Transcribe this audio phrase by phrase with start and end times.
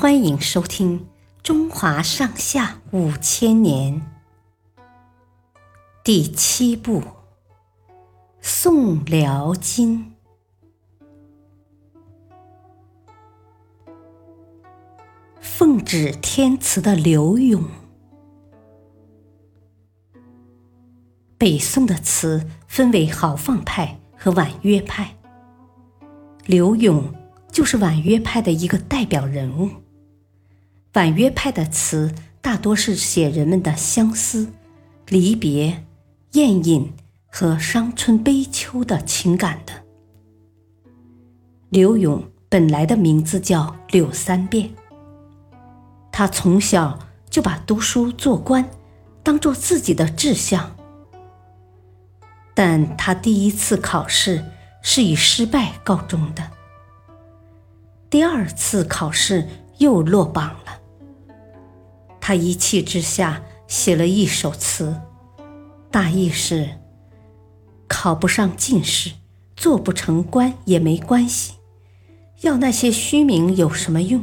[0.00, 1.00] 欢迎收听
[1.42, 4.00] 《中华上下五千年》
[6.04, 7.00] 第七部
[8.40, 10.14] 《宋辽金》。
[15.40, 17.64] 奉旨天词的刘永，
[21.36, 25.16] 北宋的词分为豪放派和婉约派，
[26.46, 27.12] 刘永
[27.50, 29.68] 就是婉约派的一个代表人物。
[30.94, 34.52] 婉约派的词大多是写人们的相思、
[35.08, 35.84] 离别、
[36.32, 36.92] 宴饮
[37.30, 39.72] 和伤春悲秋的情感的。
[41.68, 44.70] 刘永本来的名字叫柳三变。
[46.10, 48.68] 他从小就把读书做官
[49.22, 50.74] 当做自己的志向，
[52.54, 54.42] 但他第一次考试
[54.82, 56.50] 是以失败告终的。
[58.08, 60.77] 第二次考试又落榜了。
[62.28, 65.00] 他一气之下写了一首词，
[65.90, 66.68] 大意是：
[67.88, 69.12] 考不上进士，
[69.56, 71.54] 做不成官也没关系，
[72.42, 74.22] 要那些虚名有什么用？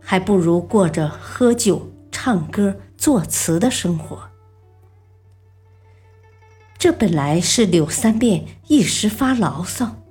[0.00, 4.18] 还不如过着喝酒、唱歌、作词的生活。
[6.76, 10.02] 这本来是柳三变一时发牢骚，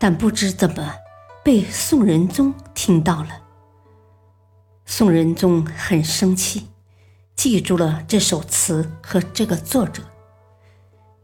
[0.00, 0.96] 但不知怎么
[1.44, 3.39] 被宋仁宗听到了。
[4.92, 6.66] 宋仁宗很生气，
[7.36, 10.02] 记住了这首词和这个作者。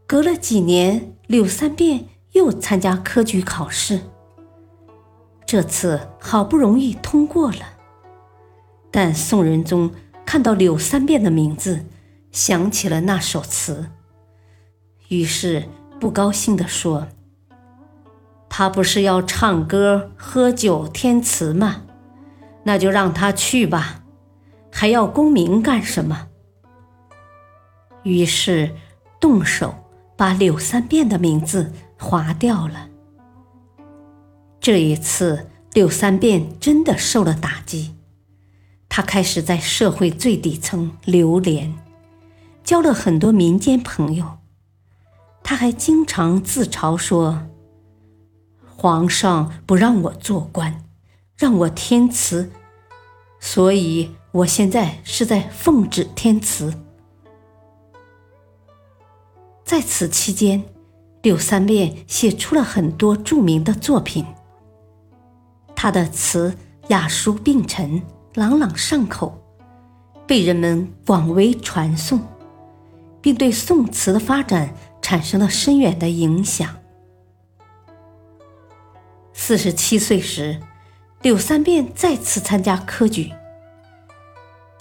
[0.07, 3.99] 隔了几年，柳三变又参加科举考试。
[5.45, 7.73] 这次好不容易通过了，
[8.89, 9.91] 但宋仁宗
[10.25, 11.85] 看到柳三变的名字，
[12.31, 13.89] 想起了那首词，
[15.09, 15.65] 于是
[15.99, 17.09] 不高兴地说
[18.47, 21.83] ：“他不是要唱歌、喝酒、填词吗？
[22.67, 24.03] 那就让他去吧，
[24.69, 26.27] 还要功名干什么？”
[28.03, 28.75] 于是
[29.21, 29.73] 动手
[30.17, 32.89] 把柳三变的名字划掉了。
[34.59, 37.95] 这一次，柳三变真的受了打击，
[38.89, 41.73] 他开始在社会最底层流连，
[42.65, 44.39] 交了很多民间朋友。
[45.41, 47.47] 他还经常自嘲说
[48.75, 50.83] ：“皇上不让我做官，
[51.37, 52.51] 让我填词，
[53.39, 56.73] 所以我现在是在奉旨填词。”
[59.63, 60.63] 在此期间，
[61.21, 64.25] 柳三变写出了很多著名的作品。
[65.75, 66.55] 他的词
[66.87, 68.01] 雅俗并陈，
[68.33, 69.37] 朗朗上口，
[70.25, 72.19] 被人们广为传颂，
[73.21, 76.75] 并对宋词的发展产生了深远的影响。
[79.33, 80.59] 四十七岁时，
[81.21, 83.31] 柳三变再次参加科举。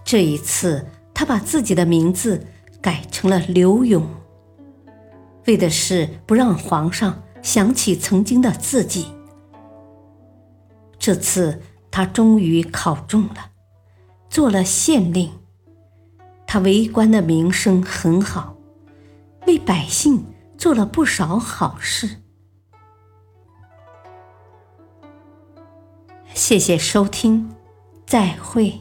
[0.05, 2.47] 这一次，他把自己的名字
[2.81, 4.07] 改成了刘永，
[5.47, 9.07] 为的是不让皇上想起曾经的自己。
[10.99, 11.61] 这次
[11.91, 13.51] 他终于考中了，
[14.29, 15.33] 做了县令。
[16.47, 18.57] 他为官的名声很好，
[19.47, 20.27] 为百姓
[20.57, 22.23] 做了不少好事。
[26.49, 27.51] 谢谢收听，
[28.07, 28.73] 再会。